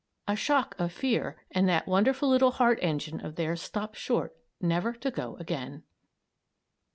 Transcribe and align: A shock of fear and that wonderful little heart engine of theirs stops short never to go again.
A 0.27 0.35
shock 0.35 0.75
of 0.79 0.91
fear 0.91 1.37
and 1.51 1.69
that 1.69 1.85
wonderful 1.85 2.27
little 2.27 2.49
heart 2.53 2.79
engine 2.81 3.23
of 3.23 3.35
theirs 3.35 3.61
stops 3.61 3.99
short 3.99 4.35
never 4.59 4.93
to 4.93 5.11
go 5.11 5.35
again. 5.35 5.83